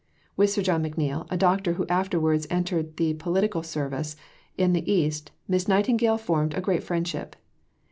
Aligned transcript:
With 0.35 0.49
Sir 0.49 0.63
John 0.63 0.81
M'Neill, 0.81 1.27
a 1.29 1.37
doctor 1.37 1.73
who 1.73 1.85
afterwards 1.85 2.47
entered 2.49 2.97
the 2.97 3.13
Political 3.13 3.61
Service 3.61 4.15
in 4.57 4.73
the 4.73 4.91
East, 4.91 5.29
Miss 5.47 5.67
Nightingale 5.67 6.17
formed 6.17 6.55
a 6.55 6.59
great 6.59 6.81
friendship. 6.81 7.35